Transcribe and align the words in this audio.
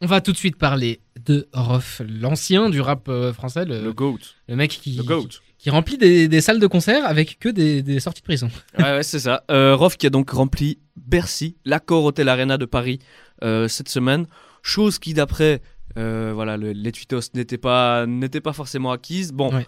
On 0.00 0.06
va 0.06 0.20
tout 0.20 0.32
de 0.32 0.36
suite 0.36 0.56
parler 0.56 1.00
de 1.26 1.46
Rof, 1.52 2.00
l'ancien 2.08 2.70
du 2.70 2.80
rap 2.80 3.08
euh, 3.08 3.32
français, 3.34 3.64
le, 3.66 3.82
Le 3.82 3.92
GOAT. 3.92 4.18
le 4.48 4.56
mec 4.56 4.70
qui, 4.70 4.92
Le 4.92 5.02
GOAT. 5.02 5.28
qui 5.58 5.68
remplit 5.68 5.98
des, 5.98 6.26
des 6.26 6.40
salles 6.40 6.58
de 6.58 6.66
concert 6.66 7.04
avec 7.04 7.38
que 7.38 7.50
des, 7.50 7.82
des 7.82 8.00
sorties 8.00 8.22
de 8.22 8.24
prison. 8.26 8.48
ouais, 8.78 8.84
ouais, 8.84 9.02
c'est 9.02 9.18
ça. 9.20 9.44
Euh, 9.50 9.76
Rof 9.76 9.98
qui 9.98 10.06
a 10.06 10.10
donc 10.10 10.30
rempli 10.30 10.78
Bercy, 10.96 11.56
l'accord 11.66 12.04
Hôtel 12.04 12.28
Arena 12.30 12.56
de 12.56 12.64
Paris 12.64 12.98
euh, 13.44 13.68
cette 13.68 13.88
semaine. 13.90 14.26
Chose 14.62 14.98
qui, 14.98 15.12
d'après 15.12 15.60
euh, 15.98 16.32
voilà, 16.34 16.56
le- 16.56 16.72
les 16.72 16.92
tweetos, 16.92 17.20
n'était 17.34 17.58
pas, 17.58 18.06
n'était 18.06 18.40
pas 18.40 18.52
forcément 18.54 18.92
acquise. 18.92 19.32
Bon, 19.32 19.52
Ouais. 19.54 19.66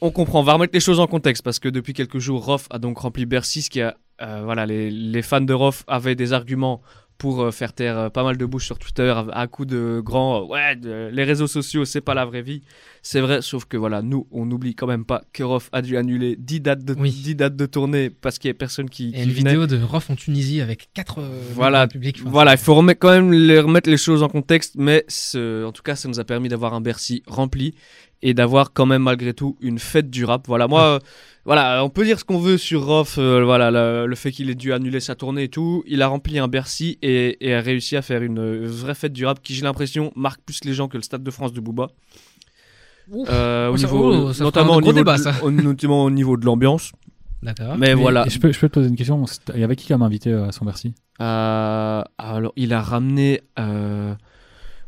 on 0.00 0.10
comprend. 0.10 0.40
On 0.40 0.44
va 0.44 0.54
remettre 0.54 0.72
les 0.72 0.80
choses 0.80 1.00
en 1.00 1.06
contexte 1.06 1.42
parce 1.42 1.58
que 1.58 1.68
depuis 1.68 1.92
quelques 1.92 2.18
jours, 2.20 2.42
Rof 2.44 2.66
a 2.70 2.78
donc 2.78 2.98
rempli 2.98 3.26
Bercy. 3.26 3.60
Ce 3.60 3.68
qui 3.70 3.82
a, 3.82 3.96
voilà, 4.18 4.64
les, 4.64 4.90
les 4.90 5.22
fans 5.22 5.40
de 5.42 5.52
Rof 5.52 5.84
avaient 5.88 6.14
des 6.14 6.32
arguments 6.32 6.80
pour 7.18 7.42
euh, 7.42 7.50
faire 7.50 7.72
taire 7.72 7.98
euh, 7.98 8.08
pas 8.10 8.24
mal 8.24 8.36
de 8.36 8.44
bouches 8.44 8.66
sur 8.66 8.78
Twitter 8.78 9.08
à, 9.08 9.24
à 9.32 9.46
coup 9.46 9.64
de 9.64 10.00
grands 10.04 10.42
euh, 10.42 10.46
ouais 10.46 10.76
de- 10.76 11.10
les 11.12 11.24
réseaux 11.24 11.46
sociaux 11.46 11.84
c'est 11.84 12.00
pas 12.00 12.14
la 12.14 12.24
vraie 12.24 12.42
vie 12.42 12.62
c'est 13.02 13.20
vrai 13.20 13.40
sauf 13.40 13.64
que 13.66 13.76
voilà 13.76 14.02
nous 14.02 14.26
on 14.32 14.46
n'oublie 14.46 14.74
quand 14.74 14.86
même 14.86 15.04
pas 15.04 15.22
que 15.32 15.42
Rof 15.42 15.68
a 15.72 15.80
dû 15.82 15.96
annuler 15.96 16.36
10 16.38 16.60
dates 16.60 16.84
de, 16.84 16.94
Oui. 16.98 17.10
10 17.10 17.34
dates 17.36 17.56
de 17.56 17.66
tournée 17.66 18.10
parce 18.10 18.38
qu'il 18.38 18.48
y 18.48 18.50
a 18.50 18.54
personne 18.54 18.90
qui, 18.90 19.10
Et 19.10 19.12
qui 19.12 19.22
une 19.24 19.30
venait. 19.30 19.50
vidéo 19.50 19.66
de 19.66 19.82
Rof 19.82 20.10
en 20.10 20.16
Tunisie 20.16 20.60
avec 20.60 20.88
quatre 20.92 21.20
euh, 21.20 21.40
Voilà, 21.54 21.86
public. 21.86 22.18
Enfin, 22.20 22.30
Voilà, 22.30 22.52
il 22.52 22.58
faut 22.58 22.74
remettre, 22.74 22.98
quand 23.00 23.10
même 23.10 23.32
les, 23.32 23.60
remettre 23.60 23.88
les 23.88 23.96
choses 23.96 24.22
en 24.22 24.28
contexte, 24.28 24.74
mais 24.76 25.04
ce- 25.08 25.64
en 25.64 25.72
tout 25.72 25.82
cas, 25.82 25.94
ça 25.96 26.08
nous 26.08 26.18
a 26.20 26.24
permis 26.24 26.48
d'avoir 26.48 26.74
un 26.74 26.80
Bercy 26.80 27.22
rempli 27.26 27.74
et 28.22 28.32
d'avoir 28.34 28.72
quand 28.72 28.86
même 28.86 29.02
malgré 29.02 29.34
tout 29.34 29.56
une 29.60 29.78
fête 29.78 30.10
du 30.10 30.24
rap. 30.24 30.46
Voilà, 30.46 30.66
moi, 30.68 30.82
euh, 30.82 30.98
voilà, 31.44 31.84
on 31.84 31.90
peut 31.90 32.04
dire 32.04 32.18
ce 32.18 32.24
qu'on 32.24 32.38
veut 32.38 32.56
sur 32.58 32.86
Rof, 32.86 33.16
euh, 33.18 33.44
voilà, 33.44 33.70
le, 33.70 34.06
le 34.06 34.14
fait 34.16 34.30
qu'il 34.32 34.48
ait 34.50 34.54
dû 34.54 34.72
annuler 34.72 35.00
sa 35.00 35.14
tournée 35.14 35.44
et 35.44 35.48
tout. 35.48 35.82
Il 35.86 36.00
a 36.02 36.06
rempli 36.08 36.38
un 36.38 36.48
Bercy 36.48 36.98
et, 37.02 37.36
et 37.46 37.54
a 37.54 37.60
réussi 37.60 37.96
à 37.96 38.02
faire 38.02 38.22
une 38.22 38.64
vraie 38.64 38.94
fête 38.94 39.12
du 39.12 39.26
rap 39.26 39.42
qui, 39.42 39.54
j'ai 39.54 39.62
l'impression, 39.62 40.12
marque 40.16 40.40
plus 40.42 40.64
les 40.64 40.72
gens 40.72 40.88
que 40.88 40.96
le 40.96 41.02
Stade 41.02 41.22
de 41.22 41.30
France 41.30 41.52
de 41.52 41.60
Booba. 41.60 41.88
Euh, 43.28 43.68
au 43.68 43.76
Ça- 43.76 43.86
niveau, 43.86 44.30
oh, 44.30 44.32
notamment, 44.42 44.76
au 44.76 44.80
niveau 44.80 44.92
débat, 44.94 45.18
de, 45.18 45.22
ça. 45.22 45.34
au- 45.42 45.50
notamment 45.50 46.04
au 46.04 46.10
niveau 46.10 46.36
de 46.38 46.46
l'ambiance. 46.46 46.92
D'accord. 47.42 47.74
Mais 47.76 47.88
Mais 47.88 47.94
voilà. 47.94 48.24
Je 48.26 48.38
peux, 48.38 48.50
je 48.50 48.58
peux 48.58 48.68
te 48.70 48.74
poser 48.74 48.88
une 48.88 48.96
question. 48.96 49.22
Il 49.54 49.60
y 49.60 49.64
avait 49.64 49.76
qui 49.76 49.86
comme 49.88 50.00
invité 50.00 50.30
euh, 50.32 50.46
à 50.48 50.52
son 50.52 50.64
Bercy? 50.64 50.94
Euh, 51.20 52.02
alors, 52.16 52.52
il 52.56 52.72
a 52.72 52.80
ramené. 52.80 53.42
Euh... 53.58 54.14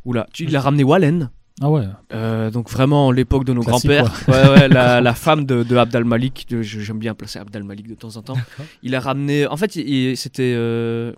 Oula, 0.06 0.27
tu- 0.33 0.45
il 0.45 0.56
a 0.56 0.61
ramené 0.62 0.83
Wallen. 0.84 1.31
Ah 1.62 1.71
ouais. 1.71 1.85
Euh, 2.12 2.51
donc 2.51 2.69
vraiment 2.71 3.11
l'époque 3.11 3.45
de 3.45 3.53
nos 3.55 3.62
grands-pères. 3.62 4.12
Ouais, 4.29 4.49
ouais, 4.49 4.69
la, 4.69 5.01
la 5.01 5.15
femme 5.15 5.47
de, 5.47 5.62
de 5.62 5.77
Abd 5.77 5.97
al-Malik. 5.97 6.47
J'aime 6.61 6.99
bien 6.99 7.15
placer 7.15 7.39
Abd 7.39 7.57
al-Malik 7.57 7.89
de 7.89 7.95
temps 7.95 8.15
en 8.17 8.23
temps. 8.23 8.37
Il 8.83 8.95
a 8.95 9.01
ramené. 9.01 9.47
En 9.47 9.57
fait, 9.57 9.73
c'était. 9.73 10.53
euh, 10.57 11.12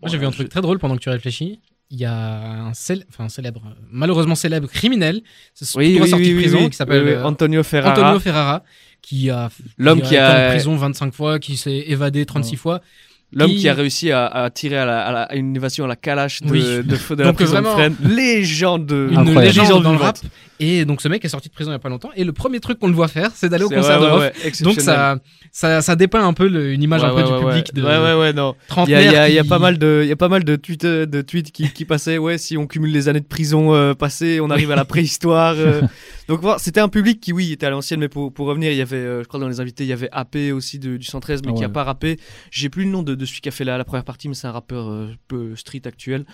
Moi, 0.00 0.10
j'ai 0.10 0.16
vu 0.18 0.24
un 0.26 0.30
truc 0.30 0.48
très 0.48 0.62
drôle 0.62 0.78
pendant 0.78 0.96
que 0.96 1.00
tu 1.02 1.10
réfléchis. 1.10 1.60
Il 1.90 1.98
y 1.98 2.06
a 2.06 2.64
un, 2.64 2.72
cél- 2.72 3.04
enfin, 3.10 3.24
un 3.24 3.28
célèbre, 3.28 3.62
malheureusement 3.90 4.34
célèbre 4.34 4.66
criminel, 4.68 5.20
c'est 5.52 5.76
Oui, 5.76 5.98
oui, 6.00 6.08
sorti 6.08 6.24
oui, 6.24 6.34
de 6.34 6.40
prison, 6.40 6.58
oui. 6.62 6.70
qui 6.70 6.76
s'appelle 6.76 7.02
Oui, 7.04 7.10
oui, 7.10 7.14
euh, 7.16 7.24
Antonio 7.24 7.62
Ferrara. 7.62 7.92
Antonio 8.00 8.18
Ferrara, 8.20 8.64
qui 9.02 9.28
a, 9.30 9.50
L'homme 9.76 10.00
qui 10.00 10.06
été 10.14 10.18
a- 10.18 10.48
en 10.48 10.50
prison 10.50 10.76
25 10.76 11.12
fois, 11.12 11.38
qui 11.38 11.56
s'est 11.58 11.84
évadé 11.86 12.24
36 12.24 12.52
Ouais. 12.52 12.56
fois. 12.56 12.80
L'homme 13.34 13.50
qui- 13.50 13.56
qui 13.58 13.68
a 13.68 13.74
réussi 13.74 14.10
à, 14.12 14.26
à 14.26 14.50
tirer 14.50 14.76
à, 14.78 14.84
la- 14.86 15.04
à 15.06 15.12
la- 15.12 15.22
à 15.22 15.34
une 15.34 15.54
évasion 15.56 15.84
à 15.84 15.88
la 15.88 15.96
calache 15.96 16.40
de, 16.42 16.50
Oui. 16.50 16.60
de, 16.62 16.82
de, 16.82 17.22
la 17.22 17.24
Donc, 17.26 17.34
prison 17.36 17.52
vraiment, 17.52 17.76
de. 17.76 17.92
Légende 18.14 18.86
de. 18.86 19.08
Une 19.10 19.18
Incroyable. 19.18 19.58
légende 19.58 19.82
dans 19.82 19.92
le 19.92 19.98
rap. 19.98 20.18
Et 20.60 20.84
donc 20.84 21.00
ce 21.00 21.08
mec 21.08 21.24
est 21.24 21.28
sorti 21.28 21.48
de 21.48 21.54
prison 21.54 21.70
il 21.72 21.74
y 21.74 21.76
a 21.76 21.80
pas 21.80 21.88
longtemps. 21.88 22.10
Et 22.16 22.22
le 22.24 22.32
premier 22.32 22.60
truc 22.60 22.78
qu'on 22.78 22.86
le 22.88 22.94
voit 22.94 23.08
faire, 23.08 23.30
c'est 23.34 23.48
d'aller 23.48 23.64
au 23.64 23.68
concert 23.68 24.00
ouais, 24.00 24.06
de 24.06 24.12
ouais, 24.12 24.28
Rof. 24.28 24.44
ouais, 24.44 24.52
Donc 24.62 24.80
ça, 24.80 25.18
ça, 25.50 25.82
ça 25.82 25.96
dépeint 25.96 26.24
un 26.26 26.32
peu 26.32 26.46
le- 26.48 26.72
une 26.72 26.82
image 26.82 27.02
un 27.02 27.10
peu 27.12 27.22
du 27.24 27.32
public 27.44 27.74
de 27.74 27.82
Ouais, 27.82 27.98
ouais, 27.98 28.14
ouais, 28.20 28.32
non. 28.32 28.54
Il 28.86 28.90
y 28.90 28.94
a, 28.94 29.28
y 29.28 29.34
y 29.36 29.42
pas 29.48 29.58
mal 29.58 29.78
de, 29.78 30.04
y 30.06 30.12
a 30.12 30.16
pas 30.16 30.28
mal 30.28 30.44
de 30.44 30.54
tweets, 30.56 30.86
de 30.86 31.22
tweets 31.22 31.50
qui, 31.50 31.70
qui 31.72 31.84
passaient. 31.84 32.18
Ouais, 32.18 32.38
si 32.38 32.56
on 32.56 32.66
cumule 32.68 32.92
les 32.92 33.08
années 33.08 33.20
de 33.20 33.26
prison 33.26 33.74
euh, 33.74 33.94
passées, 33.94 34.38
on 34.40 34.48
arrive 34.50 34.70
à 34.70 34.76
la 34.76 34.84
préhistoire. 34.94 35.54
euh. 35.58 35.82
Donc 36.28 36.40
voilà, 36.40 36.58
c'était 36.58 36.80
un 36.80 36.88
public 36.88 37.20
qui, 37.20 37.32
oui, 37.32 37.52
était 37.52 37.66
à 37.66 37.70
l'ancienne, 37.70 38.00
mais 38.00 38.08
pour, 38.08 38.32
pour 38.32 38.46
revenir, 38.46 38.70
il 38.70 38.76
y 38.78 38.80
avait, 38.80 38.96
euh, 38.96 39.22
je 39.22 39.28
crois 39.28 39.38
dans 39.40 39.48
les 39.48 39.60
invités, 39.60 39.84
il 39.84 39.88
y 39.88 39.92
avait 39.92 40.08
AP 40.10 40.52
aussi 40.52 40.78
de- 40.78 40.96
du 40.96 41.04
113, 41.04 41.42
mais 41.44 41.52
Ah 41.54 41.58
qui 41.58 41.64
a 41.64 41.68
pas 41.68 41.84
rappé. 41.84 42.18
J'ai 42.50 42.70
plus 42.70 42.84
le 42.84 42.90
nom 42.90 43.02
de, 43.02 43.14
de 43.14 43.24
celui 43.26 43.40
qui 43.42 43.48
a 43.48 43.52
fait 43.52 43.64
la, 43.64 43.76
la 43.76 43.84
première 43.84 44.04
partie, 44.04 44.28
mais 44.28 44.34
c'est 44.34 44.46
un 44.46 44.52
rappeur 44.52 44.88
euh, 44.88 45.10
peu 45.28 45.54
street 45.56 45.82
actuel. 45.84 46.24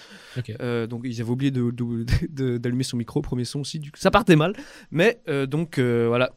Euh, 0.61 0.87
donc 0.87 1.03
ils 1.05 1.21
avaient 1.21 1.31
oublié 1.31 1.51
d'allumer 1.51 2.85
son 2.85 2.97
micro, 2.97 3.21
premier 3.21 3.45
son 3.45 3.61
aussi. 3.61 3.79
Du 3.81 3.91
coup, 3.91 3.99
ça 3.99 4.11
partait 4.11 4.37
mal, 4.37 4.53
mais 4.93 5.21
euh, 5.29 5.47
donc 5.47 5.79
voilà, 5.79 6.31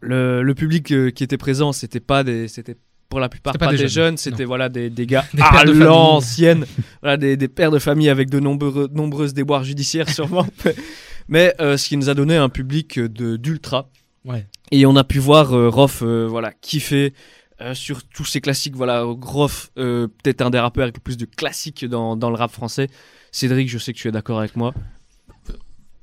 le, 0.00 0.42
le 0.42 0.54
public 0.54 0.84
qui 1.14 1.24
était 1.24 1.36
présent, 1.38 1.72
c'était 1.72 2.00
pas 2.00 2.22
des, 2.24 2.48
c'était 2.48 2.76
pour 3.08 3.20
la 3.20 3.28
plupart 3.28 3.52
pas, 3.58 3.66
pas 3.66 3.72
des 3.72 3.76
des 3.76 3.88
jeunes, 3.88 4.04
jeunes, 4.12 4.16
c'était 4.16 4.44
voilà 4.44 4.68
des, 4.70 4.88
des 4.88 5.04
gars 5.06 5.24
Des 5.34 5.42
à 5.42 5.50
pères 5.50 5.64
de 5.66 5.72
l'ancienne, 5.72 6.64
voilà 7.02 7.16
des, 7.18 7.36
des 7.36 7.48
pères 7.48 7.70
de 7.70 7.78
famille 7.78 8.08
avec 8.08 8.30
de 8.30 8.40
nombreux, 8.40 8.88
nombreuses 8.94 9.34
déboires 9.34 9.64
judiciaires 9.64 10.08
sûrement, 10.08 10.46
mais 11.28 11.54
euh, 11.60 11.76
ce 11.76 11.88
qui 11.88 11.96
nous 11.96 12.08
a 12.10 12.14
donné 12.14 12.36
un 12.36 12.48
public 12.48 12.98
de 12.98 13.36
d'ultra. 13.36 13.88
Ouais. 14.24 14.46
Et 14.70 14.86
on 14.86 14.96
a 14.96 15.04
pu 15.04 15.18
voir 15.18 15.52
euh, 15.56 15.68
Rof 15.68 16.02
euh, 16.02 16.26
voilà 16.28 16.52
kiffer 16.52 17.12
euh, 17.60 17.74
sur 17.74 18.02
tous 18.04 18.24
ces 18.24 18.40
classiques. 18.40 18.76
Voilà, 18.76 19.02
Rof 19.02 19.70
euh, 19.78 20.08
peut-être 20.22 20.40
un 20.42 20.50
des 20.50 20.58
rappeurs 20.58 20.82
avec 20.84 20.96
le 20.96 21.02
plus 21.02 21.16
de 21.16 21.26
classiques 21.26 21.84
dans, 21.84 22.16
dans 22.16 22.30
le 22.30 22.36
rap 22.36 22.50
français. 22.50 22.88
Cédric, 23.30 23.68
je 23.68 23.78
sais 23.78 23.92
que 23.92 23.98
tu 23.98 24.08
es 24.08 24.10
d'accord 24.10 24.38
avec 24.38 24.56
moi. 24.56 24.74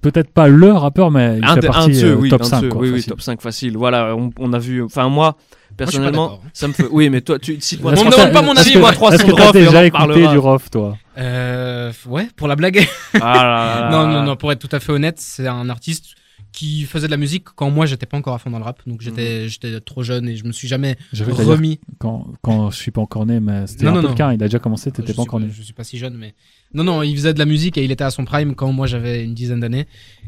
Peut-être 0.01 0.31
pas 0.31 0.47
le 0.47 0.71
rappeur, 0.71 1.11
mais 1.11 1.37
il 1.37 1.43
un, 1.43 1.55
fait 1.55 1.61
de, 1.61 1.67
un 1.67 1.71
partie 1.71 1.89
de 1.89 1.93
ceux, 1.95 2.11
euh, 2.11 2.15
oui, 2.15 2.29
top 2.29 2.41
un 2.41 2.45
de 2.45 2.49
5. 2.49 2.61
ceux, 2.61 2.69
quoi, 2.69 2.81
oui, 2.81 2.89
oui, 2.91 3.03
top 3.03 3.21
5 3.21 3.41
facile. 3.41 3.75
Voilà, 3.75 4.15
on, 4.15 4.31
on 4.39 4.53
a 4.53 4.59
vu. 4.59 4.81
Enfin, 4.81 5.09
moi, 5.09 5.35
personnellement, 5.77 6.25
d'accord. 6.27 6.43
ça 6.53 6.67
me 6.67 6.73
fait. 6.73 6.87
Oui, 6.91 7.09
mais 7.09 7.21
toi, 7.21 7.39
tu 7.39 7.59
cites 7.61 7.81
moi. 7.81 7.93
On 7.93 7.95
t'as- 7.95 8.09
demande 8.09 8.31
pas 8.33 8.41
mon 8.41 8.55
avis, 8.55 8.77
moi, 8.77 8.91
trois 8.91 9.13
Est-ce 9.13 9.23
sons 9.23 9.29
que 9.29 9.35
t'as 9.35 9.51
déjà 9.51 9.85
écouté 9.85 10.27
du 10.27 10.37
Rof, 10.37 10.69
toi? 10.69 10.97
Euh, 11.17 11.91
ouais, 12.07 12.27
pour 12.35 12.47
la 12.47 12.55
blague. 12.55 12.87
Ah 13.15 13.19
là 13.19 13.43
là 13.43 13.81
là 13.81 13.89
non, 13.91 14.07
non, 14.07 14.23
non, 14.23 14.35
pour 14.35 14.51
être 14.51 14.59
tout 14.67 14.73
à 14.75 14.79
fait 14.79 14.91
honnête, 14.91 15.19
c'est 15.19 15.47
un 15.47 15.69
artiste 15.69 16.15
qui 16.51 16.83
faisait 16.85 17.05
de 17.05 17.11
la 17.11 17.17
musique 17.17 17.45
quand 17.55 17.69
moi 17.69 17.85
j'étais 17.85 18.07
pas 18.07 18.17
encore 18.17 18.33
à 18.33 18.39
fond 18.39 18.49
dans 18.49 18.57
le 18.57 18.63
rap. 18.63 18.81
Donc 18.87 19.01
j'étais 19.01 19.43
Mhm. 19.43 19.47
j'étais 19.49 19.79
trop 19.81 20.01
jeune 20.01 20.27
et 20.27 20.35
je 20.35 20.45
me 20.45 20.51
suis 20.51 20.67
jamais 20.67 20.97
remis. 21.13 21.79
quand, 21.99 22.25
quand 22.41 22.71
je 22.71 22.77
suis 22.77 22.89
pas 22.91 23.01
encore 23.01 23.25
né, 23.27 23.39
mais 23.39 23.67
c'était 23.67 23.85
Non, 23.85 23.91
un 23.91 23.93
non, 23.95 24.01
peu 24.01 24.07
non. 24.07 24.13
le 24.13 24.17
cas. 24.17 24.33
Il 24.33 24.41
a 24.43 24.47
déjà 24.47 24.57
commencé, 24.59 24.91
t'étais 24.91 25.13
pas 25.13 25.21
encore 25.21 25.39
né. 25.39 25.47
je 25.51 25.61
suis 25.61 25.73
pas 25.73 25.83
si 25.83 25.97
jeune, 25.99 26.15
mais. 26.17 26.33
Non, 26.73 26.83
non, 26.83 27.03
il 27.03 27.15
faisait 27.15 27.33
de 27.33 27.39
la 27.39 27.45
musique 27.45 27.77
et 27.77 27.83
il 27.83 27.91
était 27.91 28.03
à 28.03 28.09
son 28.11 28.25
prime 28.25 28.55
quand 28.55 28.71
moi 28.71 28.87
j'avais 28.87 29.23
une 29.23 29.33
dizaine 29.35 29.59
d'années. 29.59 29.85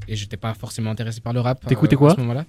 Et 0.07 0.15
j'étais 0.15 0.37
pas 0.37 0.53
forcément 0.53 0.91
intéressé 0.91 1.21
par 1.21 1.33
le 1.33 1.39
rap. 1.39 1.65
T'écoutais 1.65 1.95
euh, 1.95 1.99
quoi? 1.99 2.11
À 2.11 2.15
ce 2.15 2.19
moment-là. 2.21 2.45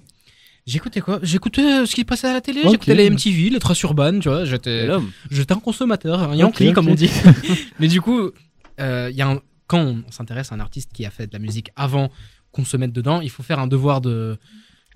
J'écoutais 0.65 1.01
quoi? 1.01 1.19
J'écoutais 1.23 1.61
euh, 1.81 1.85
ce 1.85 1.93
qui 1.93 2.05
passait 2.05 2.27
à 2.27 2.33
la 2.33 2.41
télé, 2.41 2.61
Ok. 2.63 2.71
j'écoutais 2.71 2.95
les 2.95 3.09
MTV, 3.09 3.49
les 3.49 3.59
traces 3.59 3.81
urbaines, 3.81 4.19
tu 4.19 4.29
vois. 4.29 4.45
J'étais 4.45 4.87
un 4.89 5.59
consommateur, 5.59 6.21
un 6.21 6.35
Yankee, 6.35 6.71
comme 6.73 6.87
on 6.87 6.95
dit. 6.95 7.09
mais 7.79 7.87
du 7.89 7.99
coup, 8.01 8.31
euh, 8.79 9.11
y 9.13 9.21
a 9.21 9.29
un- 9.29 9.41
quand 9.67 9.79
on 9.81 10.03
s'intéresse 10.11 10.51
à 10.51 10.55
un 10.55 10.59
artiste 10.61 10.91
qui 10.93 11.05
a 11.05 11.09
fait 11.09 11.27
de 11.27 11.33
la 11.33 11.39
musique 11.39 11.71
avant 11.75 12.11
qu'on 12.51 12.63
se 12.65 12.77
mette 12.77 12.93
dedans, 12.93 13.19
il 13.21 13.29
faut 13.29 13.43
faire 13.43 13.59
un 13.59 13.67
devoir 13.67 13.99
de 13.99 14.37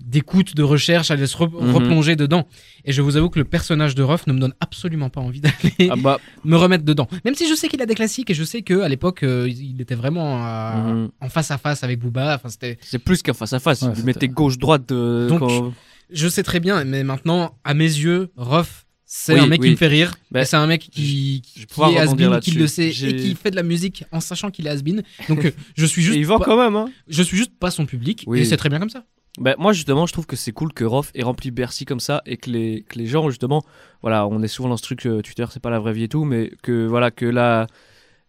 d'écoute, 0.00 0.54
de 0.54 0.62
recherche, 0.62 1.10
aller 1.10 1.26
se 1.26 1.36
re- 1.36 1.50
Mhm. 1.50 1.74
replonger 1.74 2.16
dedans. 2.16 2.46
Et 2.84 2.92
je 2.92 3.02
vous 3.02 3.16
avoue 3.16 3.28
que 3.30 3.38
le 3.38 3.44
personnage 3.44 3.94
de 3.94 4.02
Ruff 4.02 4.26
ne 4.26 4.32
me 4.32 4.38
donne 4.38 4.54
absolument 4.60 5.10
pas 5.10 5.20
envie 5.20 5.40
d'aller 5.40 5.88
Ah 5.90 5.96
bah, 5.96 6.18
me 6.44 6.56
remettre 6.56 6.84
dedans. 6.84 7.08
Même 7.24 7.34
si 7.34 7.48
je 7.48 7.54
sais 7.54 7.68
qu'il 7.68 7.82
a 7.82 7.86
des 7.86 7.94
classiques 7.94 8.30
et 8.30 8.34
je 8.34 8.44
sais 8.44 8.62
qu'à 8.62 8.88
l'époque, 8.88 9.22
euh, 9.22 9.48
il 9.48 9.80
était 9.80 9.94
vraiment 9.96 10.38
à- 10.44 10.76
Mhm. 10.86 11.10
en 11.20 11.28
face 11.28 11.50
à 11.50 11.58
face 11.58 11.82
avec 11.84 11.98
Booba. 11.98 12.36
Enfin, 12.36 12.48
c'était. 12.48 12.78
c'est 12.80 12.98
plus 12.98 13.22
qu'un 13.22 13.34
face 13.34 13.52
à 13.52 13.58
face. 13.58 13.82
Ouais, 13.82 13.88
Vous 13.88 13.94
c'était- 13.96 14.06
mettez 14.06 14.28
gauche-droite. 14.28 14.88
de- 14.88 15.26
Donc, 15.28 15.40
quand- 15.40 15.72
Je 16.10 16.26
sais 16.26 16.42
très 16.42 16.58
bien, 16.60 16.84
mais 16.84 17.04
maintenant, 17.04 17.58
à 17.64 17.74
mes 17.74 17.84
yeux, 17.84 18.30
Ruff, 18.36 18.86
c'est 19.04 19.34
Oui, 19.34 19.40
un 19.40 19.46
mec 19.46 19.60
oui. 19.60 19.66
qui 19.68 19.72
me 19.72 19.76
fait 19.76 19.88
rire. 19.88 20.14
Ben, 20.30 20.42
c'est 20.44 20.56
un 20.56 20.66
mec 20.66 20.88
qui, 20.90 21.42
est 21.58 21.98
has 21.98 22.40
qui 22.40 22.52
le 22.52 22.66
sait 22.66 22.88
et 22.88 23.16
qui 23.16 23.34
fait 23.34 23.50
de 23.50 23.56
la 23.56 23.62
musique 23.62 24.04
en 24.10 24.20
sachant 24.20 24.50
qu'il 24.50 24.66
est 24.66 24.70
has 24.70 24.80
Donc, 25.28 25.44
euh, 25.44 25.50
je 25.76 25.84
suis 25.84 26.02
juste. 26.02 26.16
Et 26.16 26.20
il 26.20 26.26
vend 26.26 26.38
pas- 26.38 26.46
quand 26.46 26.56
même, 26.62 26.76
hein. 26.76 26.90
Je 27.08 27.22
suis 27.22 27.36
juste 27.36 27.52
pas 27.58 27.70
son 27.70 27.84
public 27.84 28.24
Oui. 28.26 28.40
et 28.40 28.44
c'est 28.46 28.56
très 28.56 28.70
bien 28.70 28.78
comme 28.78 28.88
ça. 28.88 29.04
Ben, 29.40 29.54
moi 29.58 29.72
justement 29.72 30.04
je 30.06 30.12
trouve 30.12 30.26
que 30.26 30.36
c'est 30.36 30.52
cool 30.52 30.72
que 30.72 30.84
Rof 30.84 31.10
ait 31.14 31.22
rempli 31.22 31.50
Bercy 31.50 31.84
comme 31.84 32.00
ça 32.00 32.22
et 32.26 32.36
que 32.36 32.50
les, 32.50 32.84
que 32.88 32.98
les 32.98 33.06
gens 33.06 33.30
justement 33.30 33.62
voilà 34.02 34.26
on 34.26 34.42
est 34.42 34.48
souvent 34.48 34.68
dans 34.68 34.76
ce 34.76 34.82
truc 34.82 35.06
euh, 35.06 35.22
Twitter 35.22 35.44
c'est 35.50 35.62
pas 35.62 35.70
la 35.70 35.78
vraie 35.78 35.92
vie 35.92 36.04
et 36.04 36.08
tout 36.08 36.24
mais 36.24 36.50
que 36.62 36.86
voilà 36.86 37.10
que 37.10 37.24
là 37.26 37.66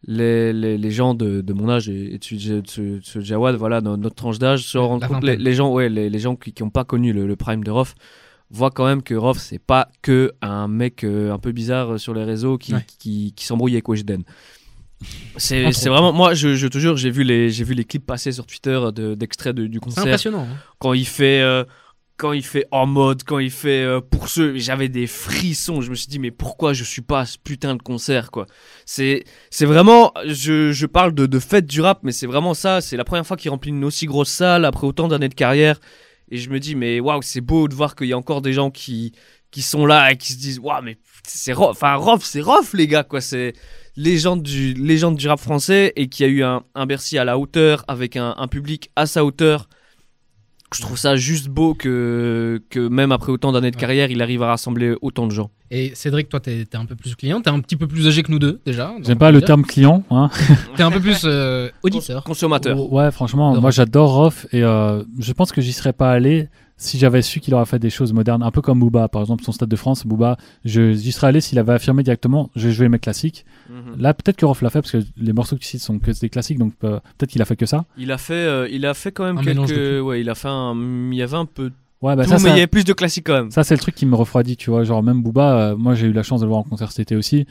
les, 0.08 0.53
les, 0.53 0.78
les 0.78 0.92
gens 0.92 1.14
de, 1.14 1.42
de 1.42 1.53
mon 1.53 1.70
âge 1.70 1.90
et, 1.90 2.14
et 2.16 2.18
de, 2.20 2.62
ce- 2.66 3.18
de 3.18 3.22
Jawad 3.24 3.56
voilà 3.56 3.82
notre 3.82 4.16
tranche 4.16 4.40
d'âge 4.40 4.64
se 4.64 4.78
La 4.78 4.84
rendent 4.85 5.06
compte 5.08 5.23
les, 5.23 5.35
les 5.35 5.53
gens 5.53 5.73
ouais 5.73 5.90
les, 5.90 6.09
les 6.09 6.20
gens 6.20 6.35
qui 6.35 6.53
n'ont 6.64 6.70
pas 6.70 6.85
connu 6.85 7.12
le, 7.12 7.28
le 7.28 7.35
prime 7.35 7.64
de 7.64 7.72
Rof 7.72 7.96
voient 8.52 8.72
quand 8.72 8.85
même 8.85 9.03
que 9.03 9.14
Rof 9.16 9.38
c'est 9.40 9.59
pas 9.59 9.90
que 10.02 10.32
un 10.41 10.67
mec 10.67 11.03
euh, 11.03 11.32
un 11.34 11.38
peu 11.40 11.52
bizarre 11.52 11.94
euh, 11.94 11.97
sur 11.97 12.14
les 12.14 12.23
réseaux 12.23 12.58
qui, 12.58 12.73
Ouais. 12.73 12.85
qui, 13.00 13.34
qui 13.35 13.46
s'embrouille 13.46 13.73
avec 13.73 13.88
Weshden 13.90 14.23
c'est 15.37 15.72
c'est 15.72 15.90
autres. 15.90 15.90
vraiment 15.90 16.13
moi 16.13 16.34
je, 16.34 16.55
je 16.55 16.67
te 16.67 16.78
jure 16.78 16.97
j'ai 16.97 17.09
vu 17.11 17.23
les 17.23 17.49
j'ai 17.49 17.63
vu 17.63 17.73
les 17.73 17.85
clips 17.85 18.05
passer 18.05 18.31
sur 18.31 18.46
Twitter 18.46 18.79
de- 18.93 19.16
d'extraits 19.16 19.55
de- 19.55 19.67
du 19.67 19.75
C'est 19.75 19.79
concert 19.85 20.03
impressionnant. 20.03 20.47
hein. 20.51 20.57
quand 20.79 20.93
il 20.93 21.05
fait 21.07 21.41
euh, 21.41 21.63
quand 22.17 22.34
il 22.34 22.43
fait 22.43 22.66
en 22.72 22.85
mode 22.85 23.23
quand 23.23 23.40
il 23.40 23.51
fait 23.51 23.84
euh, 23.84 24.01
pour 24.01 24.28
ceux 24.28 24.57
j'avais 24.57 24.90
des 24.90 25.07
frissons 25.07 25.79
je 25.81 25.90
me 25.90 25.96
suis 25.96 26.07
dit 26.07 26.19
mais 26.19 26.31
pourquoi 26.31 26.73
je 26.73 26.84
suis 26.84 27.01
pas 27.01 27.22
à 27.22 27.25
ce 27.25 27.37
putain 27.37 27.75
de 27.75 27.81
concert 27.81 28.29
quoi? 28.31 28.46
C'est 28.85 29.23
c'est 29.49 29.66
vraiment 29.66 30.11
je, 30.25 30.72
je 30.73 30.85
parle 30.85 31.13
de, 31.13 31.25
de 31.25 31.40
fête 31.40 31.66
du 31.66 31.79
rap 31.79 31.99
mais 32.03 32.11
c'est 32.11 32.28
vraiment 32.28 32.53
ça 32.53 32.81
c'est 32.81 32.97
la 32.97 33.05
première 33.05 33.25
fois 33.25 33.37
qu'il 33.37 33.52
remplit 33.52 33.69
une 33.72 33.85
aussi 33.85 34.05
grosse 34.05 34.29
salle 34.31 34.66
après 34.66 34.85
autant 34.85 35.07
d'années 35.07 35.29
de 35.29 35.34
carrière 35.34 35.79
et 36.31 36.37
je 36.37 36.49
me 36.49 36.59
dis 36.59 36.75
mais 36.75 36.99
waouh 36.99 37.22
c'est 37.22 37.41
beau 37.41 37.69
de 37.69 37.73
voir 37.73 37.95
qu'il 37.95 38.07
y 38.07 38.13
a 38.13 38.17
encore 38.17 38.41
des 38.41 38.52
gens 38.53 38.69
qui 38.69 39.13
qui 39.51 39.61
sont 39.61 39.85
là 39.85 40.11
et 40.11 40.17
qui 40.17 40.34
se 40.34 40.37
disent 40.37 40.59
waouh 40.59 40.81
mais 40.84 40.97
c'est 41.23 41.53
rough 41.53 41.69
enfin 41.72 41.96
rough 41.96 42.22
c'est 42.22 42.41
rough 42.41 42.73
les 42.73 42.87
gars 42.87 43.03
quoi 43.03 43.22
c'est 43.22 43.53
légende 43.96 44.43
du 44.43 44.73
légende 44.73 45.16
du 45.17 45.28
rap 45.28 45.40
français 45.40 45.91
et 45.96 46.07
qui 46.07 46.23
a 46.23 46.28
eu 46.28 46.43
un, 46.43 46.63
un 46.75 46.85
Bercy 46.85 47.17
à 47.17 47.23
la 47.25 47.37
hauteur 47.37 47.84
avec 47.87 48.16
un, 48.16 48.35
un 48.37 48.47
public 48.47 48.91
à 48.96 49.05
sa 49.05 49.25
hauteur 49.25 49.67
je 50.75 50.81
trouve 50.84 50.97
ça 50.99 51.16
juste 51.16 51.47
beau 51.47 51.73
que, 51.73 52.61
que 52.69 52.79
même 52.87 53.11
après 53.11 53.31
autant 53.31 53.51
d'années 53.51 53.72
de 53.72 53.75
Ouais. 53.75 53.81
carrière, 53.81 54.11
il 54.11 54.22
arrive 54.22 54.43
à 54.43 54.49
rassembler 54.49 54.93
autant 55.01 55.25
de 55.25 55.31
gens. 55.31 55.49
Et 55.72 55.93
Cédric, 55.95 56.29
toi, 56.29 56.40
t'es 56.40 56.63
un 56.75 56.85
peu 56.85 56.95
plus 56.95 57.16
client, 57.16 57.41
t'es 57.41 57.49
un 57.49 57.59
petit 57.59 57.75
peu 57.75 57.87
plus 57.87 58.07
âgé 58.07 58.22
que 58.22 58.31
nous 58.31 58.37
deux 58.37 58.61
déjà. 58.67 58.93
J'aime 59.02 59.17
pas 59.17 59.31
le 59.31 59.40
dire. 59.40 59.47
terme 59.47 59.63
client. 59.63 60.03
Hein. 60.11 60.29
T'es 60.78 60.84
un 60.84 60.91
peu 60.91 60.99
plus 60.99 61.22
euh, 61.25 61.69
auditeur. 61.81 62.23
Consommateur. 62.23 62.91
Ouais, 62.93 63.09
franchement, 63.11 63.59
moi 63.59 63.72
j'adore 63.72 64.13
Rof 64.13 64.45
et 64.52 64.61
euh, 64.63 65.03
je 65.17 65.34
pense 65.34 65.52
que 65.52 65.59
j'y 65.61 65.73
serais 65.73 65.91
pas 65.93 66.11
allé 66.11 66.49
si 66.81 66.97
j'avais 66.97 67.22
su 67.22 67.40
qu'il 67.41 67.53
aurait 67.53 67.66
fait 67.66 67.78
des 67.78 67.90
choses 67.91 68.14
modernes, 68.14 68.41
un 68.41 68.52
peu 68.52 68.61
comme 68.61 68.79
Booba, 68.79 69.08
par 69.09 69.22
exemple 69.22 69.43
son 69.43 69.52
Stade 69.52 69.70
de 69.70 69.76
France. 69.76 70.08
Booba, 70.08 70.37
je- 70.66 70.93
j'y 70.93 71.11
serais 71.11 71.28
allé 71.28 71.41
s'il 71.41 71.59
avait 71.59 71.73
affirmé 71.73 72.02
directement, 72.03 72.49
je 72.55 72.67
vais 72.70 72.73
jouer 72.73 72.90
mes 72.90 72.99
classiques. 72.99 73.46
Mhm. 73.70 73.99
Là, 74.02 74.14
peut-être 74.14 74.37
que 74.37 74.46
Rof 74.46 74.61
l'a 74.61 74.70
fait 74.70 74.81
parce 74.81 74.91
que 74.93 74.97
les 75.17 75.34
morceaux 75.34 75.55
que 75.58 75.61
tu 75.61 75.67
cites 75.67 75.81
sont 75.81 75.99
que 75.99 76.09
des 76.20 76.29
classiques, 76.29 76.58
donc 76.58 76.73
euh, 76.84 76.99
peut-être 77.17 77.29
qu'il 77.29 77.41
a 77.41 77.46
fait 77.46 77.55
que 77.58 77.66
ça. 77.66 77.85
Il 77.97 78.11
a 78.11 78.17
fait, 78.17 78.34
euh, 78.34 78.67
il 78.72 78.85
a 78.85 78.93
fait 78.93 79.11
quand 79.11 79.26
même 79.26 79.37
Un 79.37 79.43
quelques. 79.43 80.03
Ouais, 80.03 80.22
il 80.22 80.29
a 80.29 80.35
fait 80.35 80.47
un. 80.47 80.73
Il 81.11 81.16
y 81.16 81.22
avait 81.22 81.37
un 81.37 81.46
peu. 81.46 81.72
Ouais, 82.02 82.16
bah 82.16 82.23
tout, 82.23 82.29
ça, 82.29 82.35
mais 82.37 82.40
ça, 82.43 82.47
il 82.47 82.52
y 82.52 82.58
avait 82.59 82.67
plus 82.67 82.85
de 82.85 82.93
classiques 82.93 83.26
quand 83.28 83.34
même. 83.34 83.52
ça 83.52 83.66
c'est 83.66 83.73
le 83.76 83.79
truc 83.81 83.93
qui 83.93 84.05
me 84.05 84.16
refroidit, 84.16 84.55
tu 84.55 84.70
vois. 84.70 84.85
Genre 84.85 85.03
même 85.03 85.22
Booba, 85.22 85.72
euh, 85.72 85.76
moi 85.76 85.96
j'ai 85.96 86.08
eu 86.08 86.14
la 86.14 86.23
chance 86.23 86.40
de 86.40 86.46
le 86.46 86.49
voir 86.49 86.61
en 86.61 86.64
concert 86.64 86.90
cet 86.93 87.02
été 87.02 87.16
aussi. 87.17 87.46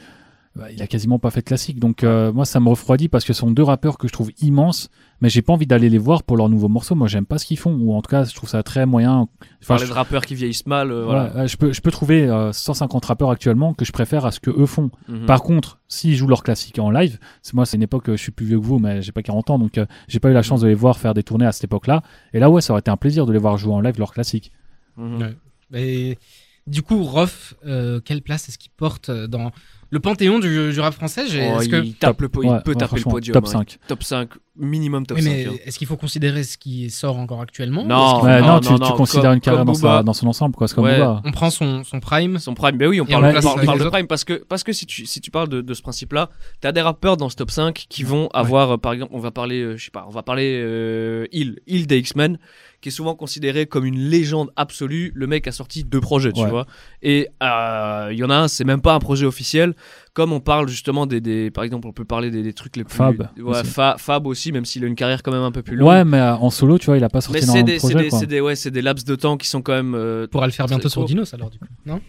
Bah, 0.55 0.71
il 0.71 0.81
a 0.81 0.87
quasiment 0.87 1.19
pas 1.19 1.29
fait 1.31 1.41
de 1.41 1.45
classique, 1.45 1.79
donc 1.79 2.03
euh, 2.03 2.33
moi 2.33 2.43
ça 2.43 2.59
me 2.59 2.67
refroidit 2.69 3.07
parce 3.07 3.23
que 3.23 3.33
ce 3.33 3.39
sont 3.41 3.51
deux 3.51 3.63
rappeurs 3.63 3.97
que 3.97 4.07
je 4.07 4.13
trouve 4.13 4.31
immenses, 4.41 4.89
mais 5.21 5.29
j'ai 5.29 5.41
pas 5.43 5.53
envie 5.53 5.67
d'aller 5.67 5.89
les 5.89 5.97
voir 5.99 6.23
pour 6.23 6.35
leurs 6.37 6.49
nouveaux 6.49 6.67
morceaux. 6.69 6.95
Moi 6.95 7.07
j'aime 7.07 7.25
pas 7.25 7.37
ce 7.37 7.45
qu'ils 7.45 7.57
font, 7.59 7.73
ou 7.75 7.93
en 7.93 8.01
tout 8.01 8.09
cas 8.09 8.23
je 8.25 8.33
trouve 8.33 8.49
ça 8.49 8.61
très 8.63 8.85
moyen. 8.85 9.27
Enfin, 9.61 9.75
Parler 9.75 9.85
je- 9.85 9.89
de 9.91 9.93
rappeurs 9.95 10.25
qui 10.25 10.33
vieillissent 10.35 10.65
mal. 10.65 10.91
euh, 10.91 11.05
voilà. 11.05 11.45
Je, 11.47 11.55
peux, 11.55 11.71
je 11.71 11.79
peux 11.81 11.91
trouver 11.91 12.27
euh, 12.27 12.51
150 12.51 13.05
rappeurs 13.05 13.29
actuellement 13.29 13.73
que 13.73 13.85
je 13.85 13.91
préfère 13.91 14.25
à 14.25 14.31
ce 14.31 14.39
que 14.39 14.49
eux 14.49 14.65
font. 14.65 14.89
Mhm. 15.07 15.27
Par 15.27 15.43
contre, 15.43 15.79
s'ils 15.87 16.15
jouent 16.15 16.27
leur 16.27 16.43
classique 16.43 16.79
en 16.79 16.89
live, 16.89 17.19
c'est 17.43 17.53
moi 17.53 17.65
c'est 17.65 17.77
une 17.77 17.83
époque, 17.83 18.09
euh, 18.09 18.17
je 18.17 18.21
suis 18.23 18.31
plus 18.31 18.45
vieux 18.47 18.59
que 18.59 18.65
vous, 18.65 18.79
mais 18.79 19.01
j'ai 19.03 19.11
pas 19.11 19.21
40 19.21 19.51
ans, 19.51 19.59
donc 19.59 19.77
euh, 19.77 19.85
j'ai 20.07 20.19
pas 20.19 20.29
eu 20.29 20.33
la 20.33 20.41
chance 20.43 20.61
de 20.61 20.67
les 20.67 20.73
voir 20.73 20.97
faire 20.97 21.13
des 21.13 21.23
tournées 21.23 21.45
à 21.45 21.51
cette 21.51 21.65
époque-là. 21.65 22.01
Et 22.33 22.39
là, 22.39 22.49
ouais, 22.49 22.61
ça 22.61 22.73
aurait 22.73 22.79
été 22.81 22.89
un 22.91 22.97
plaisir 22.97 23.25
de 23.27 23.31
les 23.33 23.39
voir 23.39 23.57
jouer 23.57 23.73
en 23.73 23.81
live 23.81 23.99
leur 23.99 24.11
classique. 24.13 24.51
Mhm. 24.97 25.21
Ouais. 25.21 25.35
Et 25.79 26.17
du 26.67 26.81
coup, 26.81 27.03
Rof, 27.03 27.53
euh, 27.65 27.99
quelle 28.03 28.21
place 28.21 28.49
est-ce 28.49 28.57
qu'il 28.57 28.71
porte 28.75 29.09
euh, 29.09 29.27
dans 29.27 29.51
le 29.91 29.99
panthéon 29.99 30.39
du, 30.39 30.71
du 30.71 30.79
rap 30.79 30.93
français 30.93 31.27
J'ai- 31.27 31.51
Oh, 31.53 31.59
est-ce 31.61 31.69
il 31.69 31.93
que... 31.93 31.99
tape 31.99 32.21
le 32.21 32.29
po- 32.29 32.43
il 32.43 32.49
Ouais, 32.49 32.59
peut 32.63 32.71
ouais, 32.71 32.77
taper 32.77 32.97
le 32.97 33.03
podium. 33.03 33.33
Top 33.33 33.45
hein. 33.47 33.51
5. 33.51 33.77
Top 33.87 34.03
5, 34.03 34.29
minimum 34.59 35.05
top 35.05 35.17
Oui, 35.17 35.23
5. 35.23 35.29
mais 35.29 35.45
hein. 35.47 35.51
est-ce 35.65 35.77
qu'il 35.79 35.87
faut 35.87 35.97
considérer 35.97 36.43
ce 36.43 36.57
qui 36.57 36.89
sort 36.89 37.17
encore 37.17 37.41
actuellement 37.41 37.83
Non. 37.85 38.19
Faut- 38.19 38.27
non, 38.27 38.59
tu, 38.59 38.69
non, 38.69 38.77
tu 38.79 38.85
comme- 38.87 38.97
considères 38.97 39.31
une 39.33 39.39
carrière 39.39 39.65
dans, 39.65 39.73
sa- 39.73 39.81
Booba. 39.81 40.03
dans 40.03 40.13
son 40.13 40.27
ensemble, 40.27 40.55
quoi. 40.55 40.67
C'est 40.67 40.75
comme 40.75 40.85
Ouais. 40.85 40.99
On 41.25 41.31
prend 41.31 41.49
son, 41.49 41.83
son 41.83 41.99
prime. 41.99 42.37
Son 42.39 42.53
prime, 42.53 42.77
ben 42.77 42.87
oui, 42.87 43.01
on 43.01 43.05
parle, 43.05 43.25
on 43.25 43.77
de 43.77 43.89
prime 43.89 44.07
parce 44.07 44.23
que, 44.23 44.33
parce 44.47 44.63
que 44.63 44.73
si, 44.73 44.85
tu, 44.85 45.05
si 45.05 45.21
tu 45.21 45.31
parles 45.31 45.49
de, 45.49 45.61
de 45.61 45.73
ce 45.73 45.81
principe-là, 45.81 46.29
tu 46.61 46.67
as 46.67 46.71
des 46.71 46.81
rappeurs 46.81 47.17
dans 47.17 47.29
ce 47.29 47.35
top 47.35 47.51
5 47.51 47.85
qui 47.89 48.03
vont 48.03 48.27
avoir, 48.33 48.71
euh, 48.71 48.77
par 48.77 48.93
exemple, 48.93 49.11
on 49.15 49.19
va 49.19 49.31
parler, 49.31 49.61
euh, 49.61 49.77
je 49.77 49.85
sais 49.85 49.91
pas, 49.91 50.05
on 50.07 50.11
va 50.11 50.23
parler 50.23 50.59
euh, 50.63 51.25
Hill, 51.31 51.59
Hill 51.67 51.87
des 51.87 51.97
X-Men, 51.99 52.37
qui 52.81 52.89
est 52.89 52.91
souvent 52.93 53.13
considéré 53.15 53.65
comme 53.65 53.85
une 53.85 53.99
légende 53.99 54.49
absolue. 54.55 55.11
Le 55.13 55.27
mec 55.27 55.47
a 55.47 55.51
sorti 55.51 55.83
deux 55.83 55.99
projets, 55.99 56.31
tu 56.31 56.41
Ouais. 56.41 56.49
vois. 56.49 56.65
Et 57.01 57.27
euh, 57.43 58.09
il 58.11 58.17
y 58.17 58.23
en 58.23 58.29
a 58.29 58.35
un, 58.35 58.47
c'est 58.47 58.63
même 58.63 58.81
pas 58.81 58.93
un 58.93 58.99
projet 58.99 59.25
officiel. 59.25 59.73
Comme 60.19 60.33
on 60.33 60.41
parle 60.41 60.67
justement 60.67 61.05
des, 61.05 61.21
des 61.21 61.49
par 61.49 61.63
exemple, 61.63 61.87
on 61.87 61.93
peut 61.93 62.03
parler 62.03 62.29
des, 62.29 62.43
des 62.43 62.51
trucs 62.51 62.75
les 62.75 62.83
plus. 62.83 62.93
Fab 62.97 63.29
Ouais, 63.37 63.61
aussi. 63.61 63.63
Fa- 63.71 63.95
Fab 63.97 64.27
aussi, 64.27 64.51
même 64.51 64.65
s'il 64.65 64.83
a 64.83 64.87
une 64.87 64.95
carrière 64.95 65.23
quand 65.23 65.31
même 65.31 65.43
un 65.43 65.51
peu 65.53 65.61
plus 65.61 65.77
longue. 65.77 65.87
Ouais, 65.87 66.03
mais 66.03 66.17
euh, 66.19 66.35
en 66.35 66.49
solo, 66.49 66.77
tu 66.77 66.87
vois, 66.87 66.97
il 66.97 67.03
a 67.05 67.07
pas 67.09 67.21
sorti 67.21 67.39
mais 67.39 67.39
c'est 67.39 67.45
énormément 67.59 67.65
de 67.67 67.71
des, 67.71 67.79
c'est 67.79 67.87
projets, 67.87 68.03
des, 68.03 68.09
quoi. 68.09 68.19
c'est 68.19 68.25
des, 68.27 68.41
ouais, 68.41 68.55
c'est 68.57 68.71
des 68.71 68.81
laps 68.81 69.05
de 69.05 69.15
temps 69.15 69.37
qui 69.37 69.47
sont 69.47 69.61
quand 69.61 69.71
même 69.71 69.95
euh, 69.95 70.27
pourra 70.27 70.45
le 70.47 70.51
faire 70.51 70.65
bientôt 70.65 70.89
sur. 70.89 71.05
Dinos 71.05 71.33
alors 71.33 71.49
du 71.49 71.57
coup. 71.57 71.65
Non? 71.85 72.01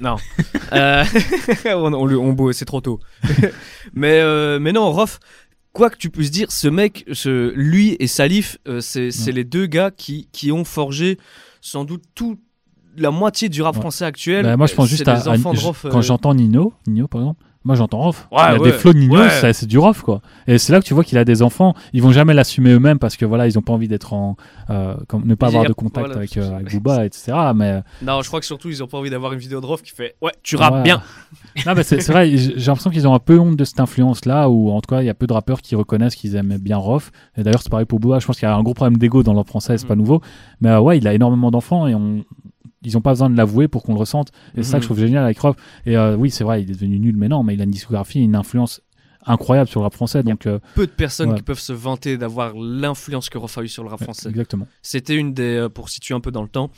Non. 0.00 0.16
Euh, 0.72 1.04
on, 1.66 1.92
on, 1.94 2.04
le- 2.04 2.18
on 2.18 2.32
beau, 2.34 2.52
c'est 2.52 2.64
trop 2.66 2.80
tôt. 2.82 3.00
mais, 3.94 4.20
euh, 4.20 4.58
mais 4.60 4.72
non, 4.72 4.90
Rof, 4.92 5.20
quoi 5.72 5.88
que 5.90 5.96
tu 5.96 6.10
puisses 6.10 6.30
dire, 6.30 6.50
ce 6.50 6.68
mec, 6.68 7.04
ce, 7.12 7.52
lui 7.54 7.96
et 8.00 8.06
Salif, 8.06 8.58
euh, 8.68 8.80
c'est 8.80 9.10
c'est 9.10 9.32
les 9.32 9.44
deux 9.44 9.66
gars 9.66 9.90
qui, 9.90 10.28
qui 10.32 10.52
ont 10.52 10.64
forgé 10.64 11.18
sans 11.60 11.84
doute 11.84 12.02
tout 12.14 12.38
la 12.96 13.10
moitié 13.10 13.48
du 13.48 13.62
rap 13.62 13.74
Ouais. 13.74 13.80
français 13.80 14.04
actuel. 14.04 14.44
Bah, 14.44 14.56
moi, 14.56 14.66
je 14.66 14.74
pense 14.74 14.88
juste 14.88 15.08
à, 15.08 15.14
à- 15.14 15.28
enfants 15.30 15.52
de 15.52 15.58
je- 15.58 15.64
Rof, 15.66 15.86
quand 15.90 15.98
euh, 15.98 16.02
j'entends 16.02 16.34
Nino, 16.34 16.72
Nino 16.86 17.08
par 17.08 17.20
exemple. 17.22 17.44
Moi, 17.66 17.76
j'entends 17.76 17.98
Rof. 17.98 18.28
Ouais, 18.30 18.38
il 18.40 18.42
a 18.42 18.58
ouais. 18.60 18.72
des 18.72 18.76
flots 18.76 18.92
de 18.92 18.98
Nino, 18.98 19.14
Ouais. 19.18 19.30
ça- 19.30 19.52
c'est 19.54 19.64
du 19.64 19.78
Rof, 19.78 20.02
quoi. 20.02 20.20
Et 20.46 20.58
c'est 20.58 20.70
là 20.72 20.80
que 20.80 20.84
tu 20.84 20.92
vois 20.92 21.02
qu'il 21.02 21.16
a 21.16 21.24
des 21.24 21.40
enfants. 21.40 21.74
Ils 21.94 22.02
vont 22.02 22.12
jamais 22.12 22.34
l'assumer 22.34 22.70
eux-mêmes 22.72 22.98
parce 22.98 23.16
que 23.16 23.24
voilà, 23.24 23.46
ils 23.46 23.58
ont 23.58 23.62
pas 23.62 23.72
envie 23.72 23.88
d'être 23.88 24.12
en, 24.12 24.36
euh, 24.68 24.94
comme, 25.08 25.24
ne 25.24 25.34
pas 25.34 25.46
avoir 25.46 25.64
de 25.64 25.72
contact 25.72 26.06
voilà. 26.08 26.16
avec, 26.20 26.36
euh, 26.36 26.56
avec 26.56 26.70
Booba, 26.74 27.06
etc. 27.06 27.32
Mais 27.54 27.82
Non, 28.02 28.20
je 28.20 28.28
crois 28.28 28.40
que 28.40 28.46
surtout, 28.46 28.68
ils 28.68 28.82
ont 28.82 28.86
pas 28.86 28.98
envie 28.98 29.08
d'avoir 29.08 29.32
une 29.32 29.38
vidéo 29.38 29.62
de 29.62 29.66
Rof 29.66 29.80
qui 29.82 29.92
fait 29.92 30.14
Ouais, 30.20 30.32
tu 30.42 30.56
rappes 30.56 30.82
bien. 30.82 31.00
non, 31.66 31.72
mais 31.74 31.82
c'est 31.84 32.06
vrai. 32.06 32.36
J'ai 32.36 32.54
l'impression 32.66 32.90
qu'ils 32.90 33.08
ont 33.08 33.14
un 33.14 33.18
peu 33.18 33.38
honte 33.38 33.56
de 33.56 33.64
cette 33.64 33.80
influence-là, 33.80 34.50
ou 34.50 34.70
en 34.70 34.82
tout 34.82 34.94
cas, 34.94 35.00
il 35.00 35.06
y 35.06 35.10
a 35.10 35.14
peu 35.14 35.26
de 35.26 35.32
rappeurs 35.32 35.62
qui 35.62 35.74
reconnaissent 35.74 36.16
qu'ils 36.16 36.36
aiment 36.36 36.58
bien 36.58 36.76
Rof. 36.76 37.12
Et 37.38 37.42
d'ailleurs, 37.42 37.62
c'est 37.62 37.70
pareil 37.70 37.86
pour 37.86 37.98
Booba. 37.98 38.18
Je 38.18 38.26
pense 38.26 38.36
qu'il 38.38 38.46
y 38.46 38.50
a 38.52 38.54
un 38.54 38.62
gros 38.62 38.74
problème 38.74 38.98
d'ego 38.98 39.22
dans 39.22 39.32
leur 39.32 39.46
français, 39.46 39.78
c'est 39.78 39.84
Mhm. 39.84 39.88
pas 39.88 39.96
nouveau. 39.96 40.20
Mais 40.60 40.68
euh, 40.68 40.80
ouais, 40.80 40.98
il 40.98 41.08
a 41.08 41.14
énormément 41.14 41.50
d'enfants 41.50 41.86
et 41.86 41.94
on 41.94 42.24
ils 42.84 42.96
ont 42.96 43.00
pas 43.00 43.10
besoin 43.12 43.30
de 43.30 43.36
l'avouer 43.36 43.68
pour 43.68 43.82
qu'on 43.82 43.94
le 43.94 43.98
ressente. 44.00 44.30
Et 44.56 44.62
c'est 44.62 44.70
ça 44.70 44.76
Mhm. 44.76 44.80
que 44.80 44.82
je 44.82 44.88
trouve 44.88 44.98
génial 45.00 45.24
avec 45.24 45.38
Rof. 45.38 45.56
Et 45.86 45.96
euh, 45.96 46.16
oui, 46.16 46.30
c'est 46.30 46.44
vrai, 46.44 46.62
il 46.62 46.70
est 46.70 46.74
devenu 46.74 46.98
nul, 46.98 47.16
mais 47.16 47.28
non, 47.28 47.42
mais 47.42 47.54
il 47.54 47.60
a 47.60 47.64
une 47.64 47.70
discographie, 47.70 48.20
une 48.20 48.36
influence 48.36 48.80
incroyable 49.26 49.68
sur 49.70 49.80
le 49.80 49.84
rap 49.84 49.94
français. 49.94 50.22
Donc, 50.22 50.46
euh, 50.46 50.58
Peu 50.74 50.86
de 50.86 50.92
personnes 50.92 51.30
Ouais. 51.30 51.36
qui 51.36 51.42
peuvent 51.42 51.58
se 51.58 51.72
vanter 51.72 52.18
d'avoir 52.18 52.52
l'influence 52.54 53.30
que 53.30 53.38
Rof 53.38 53.56
a 53.56 53.62
eu 53.62 53.68
sur 53.68 53.82
le 53.82 53.88
rap 53.88 54.02
français. 54.02 54.28
exactement. 54.28 54.66
C'était 54.82 55.14
une 55.16 55.32
des, 55.32 55.56
euh, 55.56 55.68
pour 55.70 55.88
situer 55.88 56.14
un 56.14 56.20
peu 56.20 56.30
dans 56.30 56.42
le 56.42 56.48
temps, 56.48 56.70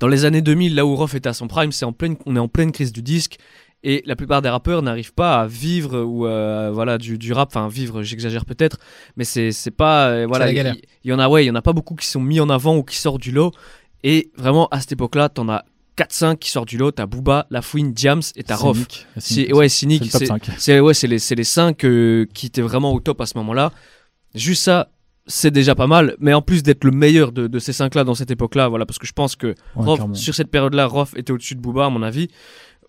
dans 0.00 0.08
les 0.08 0.24
années 0.24 0.42
2000, 0.42 0.74
là 0.74 0.86
où 0.86 0.94
Rof 0.94 1.14
était 1.14 1.28
à 1.28 1.32
son 1.32 1.48
prime, 1.48 1.72
c'est 1.72 1.84
en 1.84 1.92
pleine, 1.92 2.16
on 2.26 2.36
est 2.36 2.38
en 2.38 2.48
pleine 2.48 2.70
crise 2.72 2.92
du 2.92 3.02
disque. 3.02 3.38
Et 3.84 4.02
la 4.06 4.16
plupart 4.16 4.42
des 4.42 4.48
rappeurs 4.48 4.82
n'arrivent 4.82 5.14
pas 5.14 5.40
à 5.40 5.46
vivre 5.46 6.00
ou 6.02 6.26
euh, 6.26 6.70
voilà 6.72 6.98
du, 6.98 7.16
du 7.16 7.32
rap, 7.32 7.48
enfin 7.50 7.68
vivre, 7.68 8.02
j'exagère 8.02 8.44
peut-être, 8.44 8.76
mais 9.16 9.22
c'est 9.22 9.52
c'est 9.52 9.70
pas 9.70 10.08
euh, 10.08 10.26
voilà. 10.26 10.46
la 10.46 10.52
Il 10.52 10.80
il 11.04 11.10
y, 11.10 11.14
en 11.14 11.20
a 11.20 11.28
ouais, 11.28 11.44
il 11.44 11.46
y 11.46 11.50
en 11.50 11.54
a 11.54 11.62
pas 11.62 11.72
beaucoup 11.72 11.94
qui 11.94 12.06
sont 12.08 12.20
mis 12.20 12.40
en 12.40 12.50
avant 12.50 12.76
ou 12.76 12.82
qui 12.82 12.96
sortent 12.96 13.22
du 13.22 13.30
lot. 13.30 13.52
Et 14.04 14.30
vraiment 14.36 14.68
à 14.68 14.80
cette 14.80 14.92
époque-là, 14.92 15.28
t'en 15.28 15.48
as 15.48 15.64
4-5 15.96 16.36
qui 16.38 16.50
sortent 16.50 16.68
du 16.68 16.78
lot. 16.78 16.92
T'as 16.92 17.06
Booba, 17.06 17.46
La 17.50 17.62
Fouine, 17.62 17.92
Diams 17.92 18.22
et 18.36 18.44
t'as 18.44 18.56
Rof. 18.56 18.76
Cynic. 18.76 19.06
C'est 19.16 19.52
ouais, 19.52 19.68
cynique. 19.68 20.04
C'est 20.10 20.20
le 20.24 20.28
top 20.28 20.38
c'est- 20.44 20.46
5. 20.48 20.50
c'est 20.58 20.80
ouais, 20.80 20.92
les, 21.02 21.08
les 21.36 21.44
5 21.44 21.76
qui 22.32 22.46
étaient 22.46 22.62
vraiment 22.62 22.92
au 22.92 23.00
top 23.00 23.20
à 23.20 23.26
ce 23.26 23.36
moment-là. 23.38 23.72
Juste 24.34 24.62
ça, 24.62 24.90
c'est 25.26 25.50
déjà 25.50 25.74
pas 25.74 25.86
mal. 25.88 26.14
Mais 26.20 26.32
en 26.34 26.42
plus 26.42 26.62
d'être 26.62 26.84
le 26.84 26.90
meilleur 26.92 27.32
de, 27.32 27.46
de 27.48 27.58
ces 27.58 27.72
5-là 27.72 28.04
dans 28.04 28.14
cette 28.14 28.30
époque-là, 28.30 28.68
voilà, 28.68 28.86
parce 28.86 28.98
que 28.98 29.06
je 29.06 29.12
pense 29.12 29.34
que 29.36 29.48
Ouais, 29.48 29.54
Rof, 29.74 29.98
clairement. 29.98 30.14
sur 30.14 30.34
cette 30.34 30.50
période-là, 30.50 30.86
Rof 30.86 31.14
était 31.16 31.32
au-dessus 31.32 31.54
de 31.56 31.60
Booba, 31.60 31.86
à 31.86 31.90
mon 31.90 32.02
avis. 32.02 32.28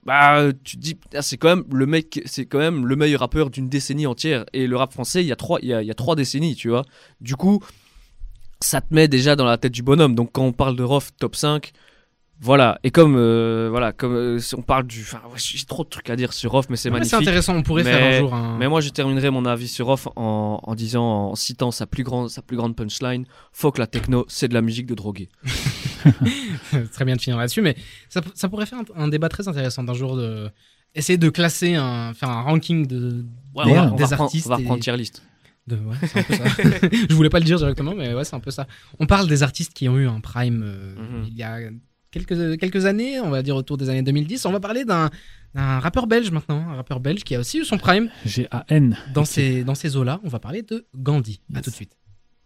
Bah, 0.05 0.43
tu 0.63 0.77
te 0.77 0.81
dis, 0.81 0.97
c'est 1.21 1.37
quand 1.37 1.49
même 1.49 1.65
le 1.73 1.85
mec, 1.85 2.21
c'est 2.25 2.45
quand 2.45 2.57
même 2.59 2.85
le 2.87 2.95
meilleur 2.95 3.19
rappeur 3.19 3.49
d'une 3.49 3.67
décennie 3.67 4.07
entière. 4.07 4.45
Et 4.53 4.65
le 4.65 4.77
rap 4.77 4.93
français, 4.93 5.21
il 5.23 5.27
y 5.27 5.31
a 5.31 5.35
trois, 5.35 5.59
il 5.61 5.67
y 5.69 5.73
a, 5.73 5.81
il 5.81 5.87
y 5.87 5.91
a 5.91 5.93
trois 5.95 6.15
décennies, 6.15 6.55
tu 6.55 6.69
vois. 6.69 6.83
Du 7.19 7.35
coup, 7.35 7.61
ça 8.61 8.81
te 8.81 8.93
met 8.93 9.07
déjà 9.07 9.35
dans 9.35 9.45
la 9.45 9.57
tête 9.57 9.71
du 9.73 9.83
bonhomme. 9.83 10.15
Donc 10.15 10.31
quand 10.33 10.43
on 10.43 10.51
parle 10.53 10.75
de 10.75 10.83
Rof 10.83 11.11
top 11.17 11.35
5, 11.35 11.71
voilà. 12.41 12.79
Et 12.83 12.91
comme, 12.91 13.15
euh, 13.17 13.67
voilà, 13.69 13.91
comme 13.91 14.13
euh, 14.15 14.39
si 14.39 14.55
on 14.55 14.61
parle 14.61 14.85
du, 14.87 15.01
enfin, 15.01 15.19
ouais, 15.27 15.37
j'ai 15.37 15.65
trop 15.65 15.83
de 15.83 15.89
trucs 15.89 16.09
à 16.09 16.15
dire 16.15 16.31
sur 16.31 16.51
Rof, 16.51 16.67
mais 16.69 16.77
c'est 16.77 16.87
Ouais, 16.89 16.93
magnifique. 16.93 17.09
C'est 17.11 17.17
intéressant, 17.17 17.55
on 17.55 17.63
pourrait 17.63 17.83
Mais- 17.83 17.91
faire 17.91 18.15
un 18.15 18.19
jour 18.19 18.33
un. 18.33 18.57
Mais 18.57 18.67
moi, 18.69 18.79
je 18.79 18.89
terminerai 18.89 19.29
mon 19.29 19.45
avis 19.45 19.67
sur 19.67 19.87
Rof 19.87 20.07
en, 20.15 20.59
en 20.63 20.75
disant, 20.75 21.03
en 21.31 21.35
citant 21.35 21.71
sa 21.71 21.85
plus 21.85 22.03
grande, 22.03 22.29
sa 22.29 22.41
plus 22.41 22.55
grande 22.55 22.75
punchline 22.77 23.25
Faut 23.51 23.71
que 23.71 23.79
la 23.79 23.87
techno, 23.87 24.25
c'est 24.29 24.47
de 24.47 24.53
la 24.53 24.61
musique 24.61 24.85
de 24.85 24.95
drogué. 24.95 25.27
très 26.93 27.05
bien 27.05 27.15
de 27.15 27.21
finir 27.21 27.37
là-dessus, 27.37 27.61
mais 27.61 27.75
ça, 28.09 28.21
ça 28.33 28.49
pourrait 28.49 28.65
faire 28.65 28.79
un, 28.95 29.03
un 29.03 29.07
débat 29.07 29.29
très 29.29 29.47
intéressant 29.47 29.83
d'un 29.83 29.93
jour 29.93 30.15
de 30.15 30.49
essayer 30.95 31.17
de 31.17 31.29
classer, 31.29 31.75
un, 31.75 32.13
faire 32.13 32.29
un 32.29 32.41
ranking 32.41 32.87
de, 32.87 33.25
Ouais, 33.53 33.65
des, 33.65 33.71
on 33.71 33.75
va, 33.75 33.91
on 33.91 33.95
des 33.95 34.03
va 34.03 34.05
reprendre, 34.05 34.21
artistes. 34.23 34.47
on 34.47 34.49
va 34.49 34.55
et- 34.55 34.59
reprendre 34.59 34.81
tier 34.81 34.95
list. 34.97 35.23
De- 35.69 35.75
ouais, 35.77 35.95
c'est 36.07 36.19
un 36.19 36.23
peu 36.23 36.33
ça. 36.35 36.43
Je 37.09 37.13
voulais 37.15 37.29
pas 37.29 37.39
le 37.39 37.45
dire 37.45 37.57
directement, 37.57 37.93
mais 37.95 38.13
ouais, 38.13 38.25
c'est 38.25 38.35
un 38.35 38.39
peu 38.41 38.51
ça. 38.51 38.67
On 38.99 39.05
parle 39.05 39.27
des 39.27 39.41
artistes 39.43 39.73
qui 39.73 39.87
ont 39.87 39.97
eu 39.97 40.07
un 40.07 40.19
prime 40.19 40.63
euh, 40.65 40.95
Mhm. 40.95 41.25
il 41.27 41.35
y 41.35 41.43
a 41.43 41.59
quelques, 42.11 42.59
quelques 42.59 42.85
années, 42.85 43.19
on 43.19 43.29
va 43.29 43.41
dire 43.43 43.55
autour 43.55 43.77
des 43.77 43.89
années 43.89 44.01
2010. 44.03 44.45
On 44.45 44.51
va 44.51 44.59
parler 44.59 44.83
d'un 44.85 45.09
d'un 45.55 45.79
rappeur 45.79 46.05
belge 46.05 46.29
maintenant, 46.29 46.59
un 46.69 46.75
rappeur 46.75 46.99
belge 46.99 47.23
qui 47.23 47.33
a 47.33 47.39
aussi 47.39 47.57
eu 47.59 47.65
son 47.65 47.77
prime 47.79 48.09
G-A-N. 48.23 48.95
dans 49.15 49.25
ces, 49.25 49.63
dans 49.63 49.73
ces 49.73 49.97
eaux-là. 49.97 50.19
On 50.23 50.27
va 50.29 50.37
parler 50.39 50.61
de 50.61 50.85
Gandhi. 50.95 51.41
À 51.51 51.57
Yes. 51.57 51.63
tout 51.63 51.69
de 51.71 51.75
suite. 51.75 51.93